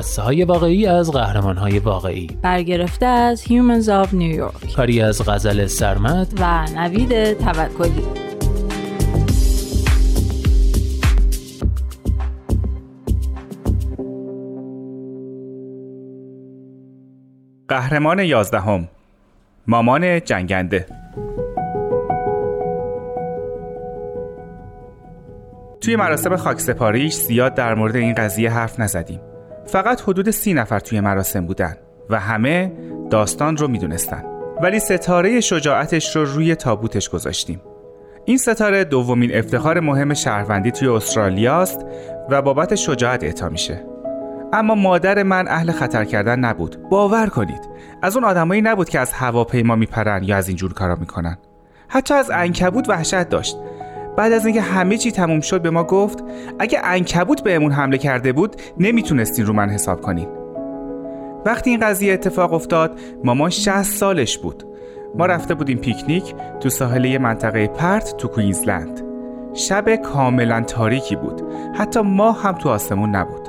[0.00, 2.26] قصه های واقعی از قهرمان های واقعی.
[2.42, 4.74] برگرفته از Humans of New York.
[4.76, 8.02] کاری از غزل سرمد و نوید توکلی.
[17.68, 18.88] قهرمان یازدهم.
[19.66, 20.86] مامان جنگنده.
[25.80, 29.29] توی مراسم خاکسپاریش زیاد در مورد این قضیه حرف نزدیم.
[29.70, 31.76] فقط حدود سی نفر توی مراسم بودن
[32.10, 32.72] و همه
[33.10, 34.24] داستان رو می‌دونستن.
[34.62, 37.60] ولی ستاره شجاعتش رو روی تابوتش گذاشتیم.
[38.24, 41.86] این ستاره دومین افتخار مهم شهروندی توی استرالیاست
[42.30, 43.84] و بابت شجاعت اعطا میشه.
[44.52, 46.82] اما مادر من اهل خطر کردن نبود.
[46.90, 47.68] باور کنید
[48.02, 51.38] از اون آدمایی نبود که از هواپیما میپرن یا از اینجور کارا می‌کنن.
[51.88, 53.56] حتی از انکبوت وحشت داشت.
[54.20, 56.24] بعد از اینکه همه چی تموم شد به ما گفت
[56.58, 60.28] اگه انکبوت بهمون حمله کرده بود نمی‌تونستین رو من حساب کنین.
[61.46, 64.64] وقتی این قضیه اتفاق افتاد مامان 60 سالش بود.
[65.18, 69.02] ما رفته بودیم پیکنیک تو ساحل منطقه پرت تو کوینزلند.
[69.54, 71.42] شب کاملا تاریکی بود.
[71.74, 73.48] حتی ماه هم تو آسمون نبود.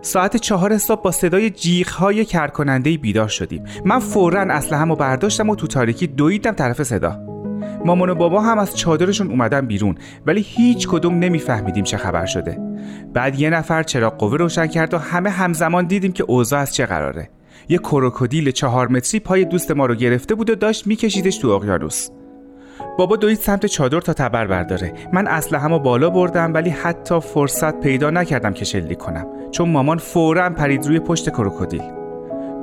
[0.00, 3.64] ساعت چهار صبح با صدای جیغ های کرکننده بیدار شدیم.
[3.84, 7.33] من فورا اسلحه‌مو برداشتم و تو تاریکی دویدم طرف صدا.
[7.84, 9.94] مامان و بابا هم از چادرشون اومدن بیرون
[10.26, 12.58] ولی هیچ کدوم نمیفهمیدیم چه خبر شده.
[13.14, 16.86] بعد یه نفر چراغ قوه روشن کرد و همه همزمان دیدیم که اوضاع از چه
[16.86, 17.30] قراره.
[17.68, 22.08] یه کروکودیل چهار متری پای دوست ما رو گرفته بود و داشت میکشیدش تو اقیانوس.
[22.98, 24.92] بابا دوید سمت چادر تا تبر برداره.
[25.12, 30.50] من همو بالا بردم ولی حتی فرصت پیدا نکردم که شلیک کنم چون مامان فورا
[30.50, 32.03] پرید روی پشت کروکودیل.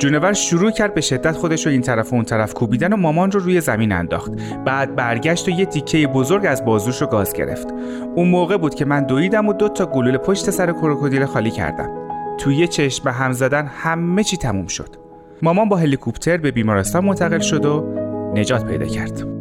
[0.01, 3.31] جونور شروع کرد به شدت خودش رو این طرف و اون طرف کوبیدن و مامان
[3.31, 4.31] رو روی زمین انداخت.
[4.65, 7.67] بعد برگشت و یه تیکه بزرگ از بازوش رو گاز گرفت.
[8.15, 11.89] اون موقع بود که من دویدم و دو تا گلوله پشت سر کروکودیل خالی کردم.
[12.37, 14.89] توی چشم به هم زدن همه چی تموم شد.
[15.41, 17.93] مامان با هلیکوپتر به بیمارستان منتقل شد و
[18.35, 19.40] نجات پیدا کرد.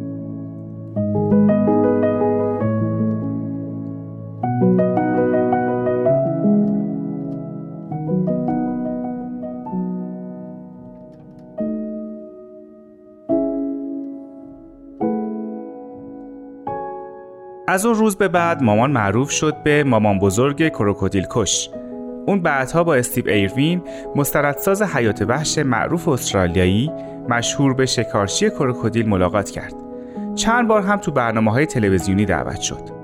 [17.70, 21.70] از اون روز به بعد مامان معروف شد به مامان بزرگ کروکودیل کش.
[22.26, 23.82] اون بعدها با استیو ایروین
[24.16, 26.91] مستردساز حیات وحش معروف استرالیایی
[27.28, 29.75] مشهور به شکارچی کروکودیل ملاقات کرد.
[30.34, 32.99] چند بار هم تو برنامه های تلویزیونی دعوت شد.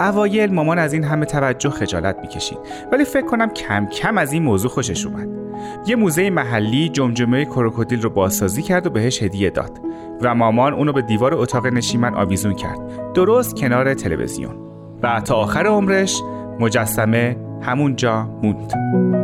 [0.00, 2.58] اوایل مامان از این همه توجه خجالت می‌کشید
[2.92, 5.28] ولی فکر کنم کم کم از این موضوع خوشش اومد.
[5.86, 9.80] یه موزه محلی جمجمه کروکودیل رو بازسازی کرد و بهش هدیه داد
[10.22, 13.12] و مامان اونو به دیوار اتاق نشیمن آویزون کرد.
[13.12, 14.56] درست کنار تلویزیون.
[15.02, 16.20] و تا آخر عمرش
[16.60, 19.23] مجسمه همونجا موند.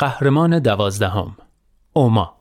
[0.00, 1.36] قهرمان دوازدهم
[1.92, 2.34] اوما.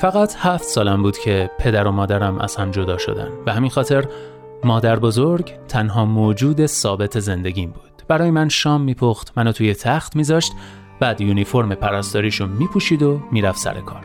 [0.00, 3.30] فقط هفت سالم بود که پدر و مادرم از هم جدا شدن.
[3.46, 4.04] و همین خاطر
[4.64, 8.02] مادر بزرگ تنها موجود ثابت زندگیم بود.
[8.08, 10.52] برای من شام میپخت منو توی تخت میذاشت
[11.02, 14.02] بعد یونیفرم پرستاریشو میپوشید و می‌رفت سر کار.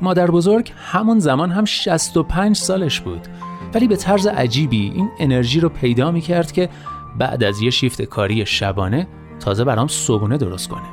[0.00, 3.20] مادر بزرگ همون زمان هم 65 سالش بود.
[3.74, 6.68] ولی به طرز عجیبی این انرژی رو پیدا می‌کرد که
[7.18, 9.08] بعد از یه شیفت کاری شبانه
[9.40, 10.88] تازه برام صبونه درست کنه.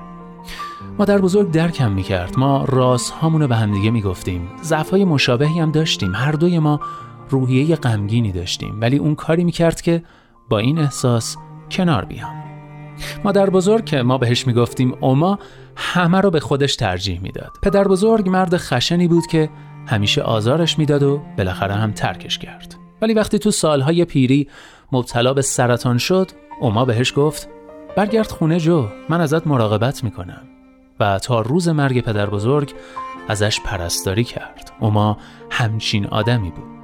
[1.00, 2.40] مادر بزرگ درکم می‌کرد.
[2.40, 4.50] ما راست هامونو به همدیگه می‌گفتیم.
[4.64, 6.16] ضعف های مشابهی هم داشتیم.
[6.16, 6.80] هر دوی ما
[7.30, 8.82] روحیه غمگینی داشتیم.
[8.82, 10.04] ولی اون کاری می‌کرد که
[10.50, 11.38] با این احساس
[11.72, 12.47] کنار بیام.
[13.24, 15.40] مادر بزرگ که ما بهش می‌گفتیم اوما
[15.76, 17.52] همه رو به خودش ترجیح می‌داد.
[17.64, 19.50] پدر بزرگ مرد خشنی بود که
[19.88, 22.76] همیشه آزارش می‌داد و بالاخره هم ترکش کرد.
[23.02, 24.48] ولی وقتی تو سالهای پیری
[24.92, 27.50] مبتلا به سرطان شد اوما بهش گفت
[27.96, 30.42] برگرد خونه جو من ازت مراقبت می‌کنم.
[31.00, 32.74] و تا روز مرگ پدر بزرگ
[33.28, 34.72] ازش پرستاری کرد.
[34.80, 35.18] اوما
[35.52, 36.77] همچین آدمی بود.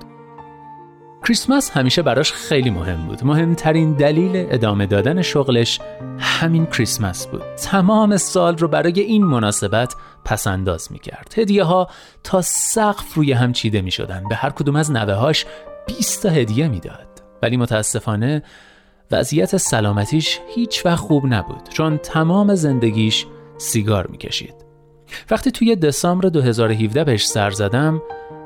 [1.23, 3.23] کریسمس همیشه براش خیلی مهم بود.
[3.23, 5.79] مهمترین دلیل ادامه دادن شغلش
[6.19, 7.41] همین کریسمس بود.
[7.55, 11.89] تمام سال رو برای این مناسبت پسنداز می کرد هدیه ها
[12.23, 15.45] تا سقف روی هم چیده می شدن به هر کدوم از نوه هاش
[15.87, 17.07] 20 تا هدیه می‌داد.
[17.41, 18.43] ولی متاسفانه
[19.11, 21.69] وضعیت سلامتیش هیچ وقت خوب نبود.
[21.69, 23.25] چون تمام زندگیش
[23.57, 24.55] سیگار می‌کشید.
[25.31, 28.01] وقتی توی دسامبر 2017 بهش سر زدم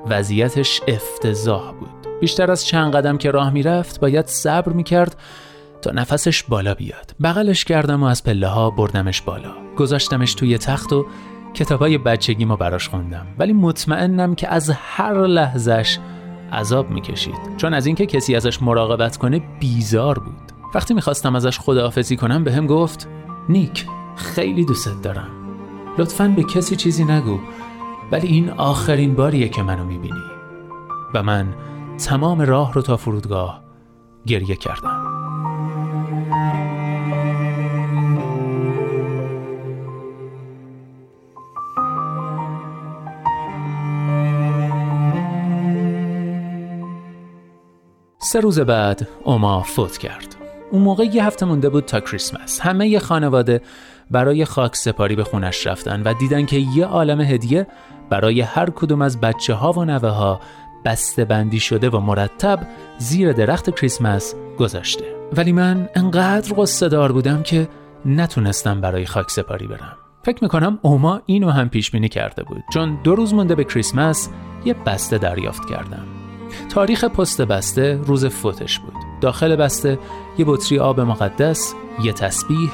[0.10, 1.97] وضعیتش افتضاح بود.
[2.20, 5.16] بیشتر از چند قدم که راه می‌رفت باید صبر می‌کرد
[5.82, 7.16] تا نفسش بالا بیاد.
[7.24, 9.52] بغلش کردم و از پله ها بردمش بالا.
[9.78, 11.06] گذاشتمش توی تخت و
[11.54, 13.28] کتابای بچگی ما براش خوندم.
[13.40, 15.98] ولی مطمئنم که از هر لحظش
[16.54, 22.16] عذاب می‌کشید چون از اینکه کسی ازش مراقبت کنه بیزار بود وقتی می‌خواستم ازش خداحافظی
[22.16, 23.08] کنم به گفت
[23.50, 23.86] نیک
[24.16, 25.30] خیلی دوست دارم
[25.98, 27.40] لطفا به کسی چیزی نگو
[28.12, 30.24] ولی این آخرین باریه که منو می‌بینی
[31.14, 31.54] و من
[32.06, 33.64] تمام راه رو تا فرودگاه
[34.26, 35.18] گریه کردم.
[48.20, 50.36] سه روز بعد اوما فوت کرد.
[50.72, 52.60] اون موقع یه هفته مونده بود تا کریسمس.
[52.60, 53.62] همه ی خانواده
[54.12, 57.68] برای خاک سپاری به خونش رفتن و دیدن که یه عالم هدیه
[58.10, 60.40] برای هر کدوم از بچه ها و نوه ها
[60.88, 62.60] بسته بندی شده و مرتب
[62.98, 65.06] زیر درخت کریسمس گذاشته.
[65.38, 67.68] ولی من انقدر قصه دار بودم که
[68.06, 69.98] نتونستم برای خاک سپاری برم.
[70.24, 72.64] فکر می‌کنم اوما اینو هم پیش بینی کرده بود.
[72.74, 74.30] چون دو روز مونده به کریسمس
[74.66, 76.06] یه بسته دریافت کردم.
[76.70, 78.94] تاریخ پست بسته روز فوتش بود.
[79.22, 80.00] داخل بسته
[80.38, 81.74] یه بطری آب مقدس
[82.04, 82.72] یه تسبیح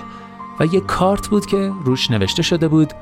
[0.60, 2.94] و یه کارت بود که روش نوشته شده بود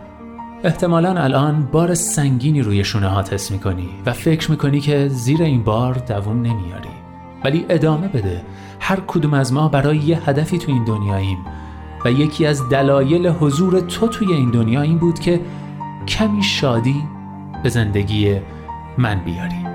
[0.63, 5.63] احتمالا الان بار سنگینی روی شونه ها حس می‌کنی و فکر می‌کنی که زیر این
[5.63, 6.89] بار دووم نمیاری.
[7.43, 8.41] ولی ادامه بده.
[8.79, 11.37] هر کدوم از ما برای یه هدفی تو این دنیاییم
[12.05, 15.39] و یکی از دلایل حضور تو توی این دنیا این بود که
[16.07, 17.03] کمی شادی
[17.63, 18.39] به زندگی
[18.97, 19.70] من بیاری.